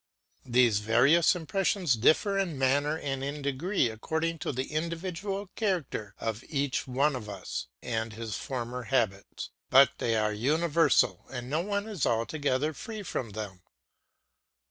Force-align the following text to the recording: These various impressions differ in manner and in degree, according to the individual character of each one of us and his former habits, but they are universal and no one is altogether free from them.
These 0.47 0.79
various 0.79 1.35
impressions 1.35 1.93
differ 1.95 2.35
in 2.35 2.57
manner 2.57 2.97
and 2.97 3.23
in 3.23 3.43
degree, 3.43 3.87
according 3.87 4.39
to 4.39 4.51
the 4.51 4.71
individual 4.73 5.51
character 5.55 6.15
of 6.17 6.43
each 6.49 6.87
one 6.87 7.15
of 7.15 7.29
us 7.29 7.67
and 7.83 8.11
his 8.11 8.35
former 8.35 8.85
habits, 8.85 9.51
but 9.69 9.91
they 9.99 10.15
are 10.15 10.33
universal 10.33 11.27
and 11.29 11.51
no 11.51 11.61
one 11.61 11.87
is 11.87 12.07
altogether 12.07 12.73
free 12.73 13.03
from 13.03 13.33
them. 13.33 13.61